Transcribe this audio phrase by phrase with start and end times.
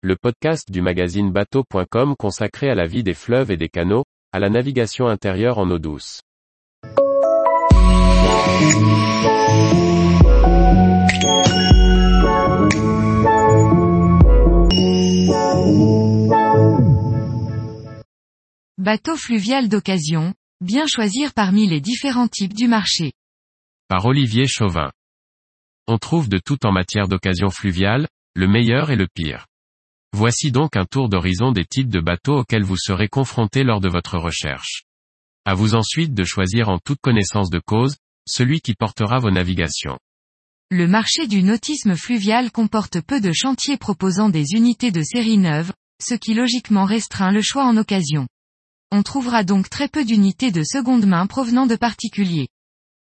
[0.00, 4.38] le podcast du magazine bateau.com consacré à la vie des fleuves et des canaux, à
[4.38, 6.20] la navigation intérieure en eau douce.
[18.78, 23.10] Bateau fluvial d'occasion, bien choisir parmi les différents types du marché.
[23.88, 24.92] Par Olivier Chauvin.
[25.88, 28.06] On trouve de tout en matière d'occasion fluviale,
[28.36, 29.46] le meilleur et le pire.
[30.12, 33.88] Voici donc un tour d'horizon des types de bateaux auxquels vous serez confrontés lors de
[33.88, 34.84] votre recherche.
[35.44, 39.98] À vous ensuite de choisir en toute connaissance de cause, celui qui portera vos navigations.
[40.70, 45.72] Le marché du nautisme fluvial comporte peu de chantiers proposant des unités de série neuve,
[46.02, 48.28] ce qui logiquement restreint le choix en occasion.
[48.90, 52.48] On trouvera donc très peu d'unités de seconde main provenant de particuliers.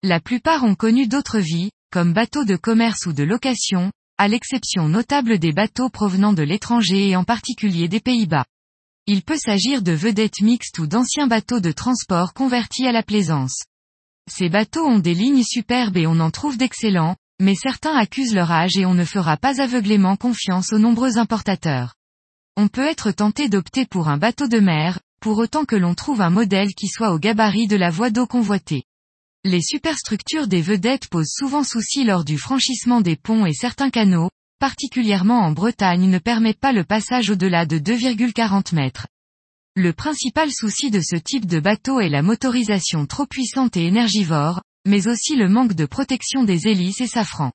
[0.03, 4.89] La plupart ont connu d'autres vies, comme bateaux de commerce ou de location, à l'exception
[4.89, 8.45] notable des bateaux provenant de l'étranger et en particulier des Pays-Bas.
[9.07, 13.65] Il peut s'agir de vedettes mixtes ou d'anciens bateaux de transport convertis à la plaisance.
[14.31, 18.53] Ces bateaux ont des lignes superbes et on en trouve d'excellents, mais certains accusent leur
[18.53, 21.95] âge et on ne fera pas aveuglément confiance aux nombreux importateurs.
[22.57, 26.21] On peut être tenté d'opter pour un bateau de mer, pour autant que l'on trouve
[26.21, 28.85] un modèle qui soit au gabarit de la voie d'eau convoitée.
[29.45, 34.31] Les superstructures des vedettes posent souvent souci lors du franchissement des ponts et certains canaux,
[34.61, 39.09] particulièrement en Bretagne ne permettent pas le passage au-delà de 2,40 mètres.
[39.75, 44.63] Le principal souci de ce type de bateau est la motorisation trop puissante et énergivore,
[44.87, 47.51] mais aussi le manque de protection des hélices et safrans.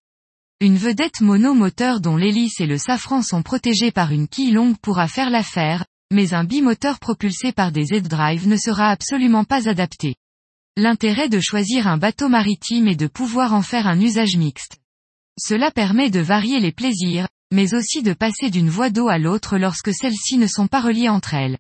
[0.60, 5.08] Une vedette monomoteur dont l'hélice et le safran sont protégés par une quille longue pourra
[5.08, 10.16] faire l'affaire, mais un bimoteur propulsé par des Z-drive ne sera absolument pas adapté.
[10.80, 14.78] L'intérêt de choisir un bateau maritime est de pouvoir en faire un usage mixte.
[15.36, 19.58] Cela permet de varier les plaisirs, mais aussi de passer d'une voie d'eau à l'autre
[19.58, 21.58] lorsque celles-ci ne sont pas reliées entre elles.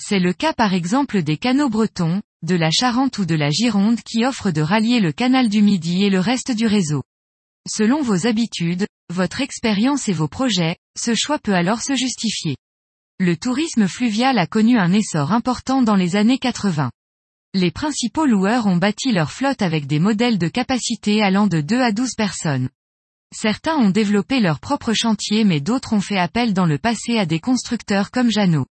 [0.00, 4.00] C'est le cas par exemple des canaux bretons, de la Charente ou de la Gironde
[4.00, 7.02] qui offrent de rallier le canal du Midi et le reste du réseau.
[7.68, 12.56] Selon vos habitudes, votre expérience et vos projets, ce choix peut alors se justifier.
[13.20, 16.90] Le tourisme fluvial a connu un essor important dans les années 80
[17.56, 21.80] les principaux loueurs ont bâti leur flotte avec des modèles de capacité allant de 2
[21.80, 22.68] à 12 personnes.
[23.34, 27.24] Certains ont développé leur propre chantier mais d'autres ont fait appel dans le passé à
[27.24, 28.66] des constructeurs comme Jeannot.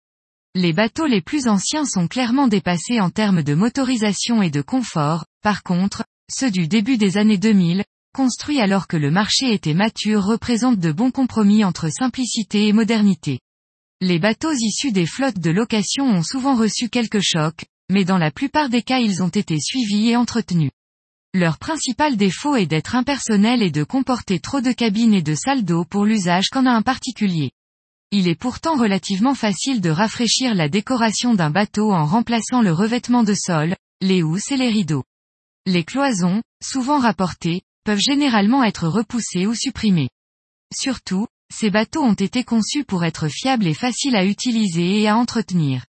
[0.54, 5.24] Les bateaux les plus anciens sont clairement dépassés en termes de motorisation et de confort,
[5.42, 7.84] par contre, ceux du début des années 2000,
[8.14, 13.40] construits alors que le marché était mature représentent de bons compromis entre simplicité et modernité.
[14.02, 18.30] Les bateaux issus des flottes de location ont souvent reçu quelques chocs, mais dans la
[18.30, 20.70] plupart des cas ils ont été suivis et entretenus.
[21.34, 25.64] Leur principal défaut est d'être impersonnel et de comporter trop de cabines et de salles
[25.64, 27.50] d'eau pour l'usage qu'en a un particulier.
[28.12, 33.24] Il est pourtant relativement facile de rafraîchir la décoration d'un bateau en remplaçant le revêtement
[33.24, 35.02] de sol, les housses et les rideaux.
[35.66, 40.10] Les cloisons, souvent rapportées, peuvent généralement être repoussées ou supprimées.
[40.72, 45.16] Surtout, ces bateaux ont été conçus pour être fiables et faciles à utiliser et à
[45.16, 45.84] entretenir.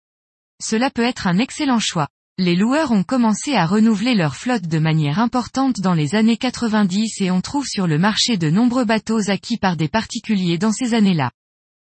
[0.62, 2.08] Cela peut être un excellent choix.
[2.38, 7.20] Les loueurs ont commencé à renouveler leur flotte de manière importante dans les années 90
[7.22, 10.92] et on trouve sur le marché de nombreux bateaux acquis par des particuliers dans ces
[10.92, 11.30] années-là.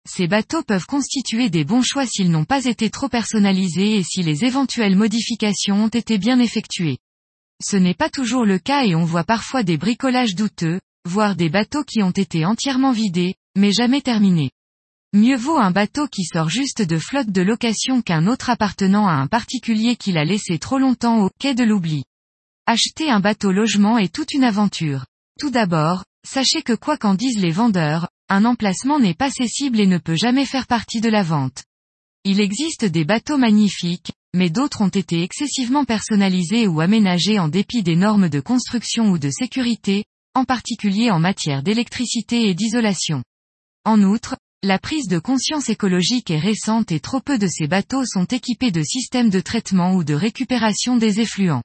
[0.09, 4.23] Ces bateaux peuvent constituer des bons choix s'ils n'ont pas été trop personnalisés et si
[4.23, 6.99] les éventuelles modifications ont été bien effectuées.
[7.63, 11.51] Ce n'est pas toujours le cas et on voit parfois des bricolages douteux, voire des
[11.51, 14.51] bateaux qui ont été entièrement vidés, mais jamais terminés.
[15.15, 19.13] Mieux vaut un bateau qui sort juste de flotte de location qu'un autre appartenant à
[19.13, 22.05] un particulier qui l'a laissé trop longtemps au quai de l'oubli.
[22.67, 25.07] Acheter un bateau logement est toute une aventure.
[25.41, 29.87] Tout d'abord, sachez que quoi qu'en disent les vendeurs, un emplacement n'est pas cessible et
[29.87, 31.65] ne peut jamais faire partie de la vente.
[32.25, 37.83] Il existe des bateaux magnifiques, mais d'autres ont été excessivement personnalisés ou aménagés en dépit
[37.83, 40.05] des normes de construction ou de sécurité,
[40.35, 43.23] en particulier en matière d'électricité et d'isolation.
[43.87, 48.05] En outre, la prise de conscience écologique est récente et trop peu de ces bateaux
[48.05, 51.63] sont équipés de systèmes de traitement ou de récupération des effluents.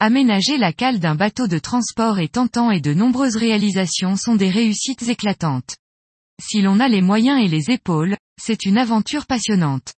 [0.00, 4.48] Aménager la cale d'un bateau de transport est tentant et de nombreuses réalisations sont des
[4.48, 5.76] réussites éclatantes.
[6.42, 9.92] Si l'on a les moyens et les épaules, c'est une aventure passionnante.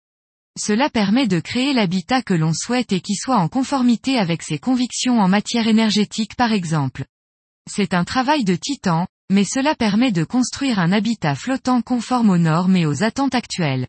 [0.58, 4.58] Cela permet de créer l'habitat que l'on souhaite et qui soit en conformité avec ses
[4.58, 7.04] convictions en matière énergétique par exemple.
[7.70, 12.38] C'est un travail de titan, mais cela permet de construire un habitat flottant conforme aux
[12.38, 13.88] normes et aux attentes actuelles.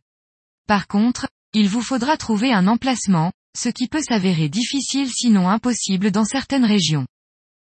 [0.68, 6.12] Par contre, il vous faudra trouver un emplacement, ce qui peut s'avérer difficile sinon impossible
[6.12, 7.06] dans certaines régions.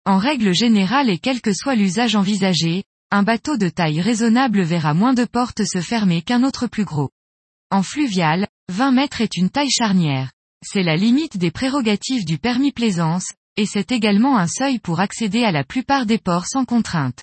[0.04, 2.82] En règle générale et quel que soit l'usage envisagé,
[3.12, 7.10] un bateau de taille raisonnable verra moins de portes se fermer qu'un autre plus gros.
[7.70, 10.32] En fluvial, 20 mètres est une taille charnière.
[10.66, 15.44] C'est la limite des prérogatives du permis plaisance, et c'est également un seuil pour accéder
[15.44, 17.22] à la plupart des ports sans contrainte.